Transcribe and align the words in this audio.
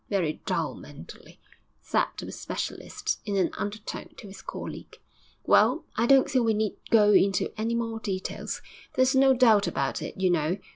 'Very 0.09 0.41
dull 0.47 0.73
mentally,' 0.73 1.39
said 1.79 2.05
the 2.17 2.31
specialist, 2.31 3.21
in 3.23 3.35
an 3.37 3.51
undertone, 3.53 4.09
to 4.17 4.25
his 4.25 4.41
colleague. 4.41 4.97
'Well, 5.43 5.85
I 5.95 6.07
don't 6.07 6.27
think 6.27 6.43
we 6.43 6.55
need 6.55 6.77
go 6.89 7.11
into 7.11 7.53
any 7.55 7.75
more 7.75 7.99
details. 7.99 8.63
There's 8.95 9.13
no 9.13 9.35
doubt 9.35 9.67
about 9.67 10.01
it, 10.01 10.19
you 10.19 10.31
know. 10.31 10.57